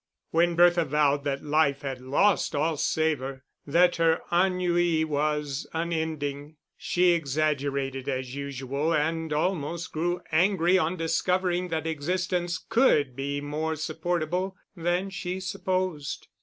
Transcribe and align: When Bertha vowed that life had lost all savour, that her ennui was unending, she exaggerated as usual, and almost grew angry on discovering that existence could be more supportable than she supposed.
When 0.31 0.55
Bertha 0.55 0.83
vowed 0.83 1.25
that 1.25 1.43
life 1.43 1.83
had 1.83 2.01
lost 2.01 2.55
all 2.55 2.75
savour, 2.75 3.43
that 3.67 3.97
her 3.97 4.21
ennui 4.31 5.03
was 5.05 5.67
unending, 5.73 6.55
she 6.75 7.11
exaggerated 7.11 8.09
as 8.09 8.33
usual, 8.33 8.95
and 8.95 9.31
almost 9.31 9.91
grew 9.91 10.21
angry 10.31 10.75
on 10.79 10.97
discovering 10.97 11.67
that 11.67 11.85
existence 11.85 12.57
could 12.57 13.15
be 13.15 13.41
more 13.41 13.75
supportable 13.75 14.57
than 14.75 15.11
she 15.11 15.39
supposed. 15.39 16.27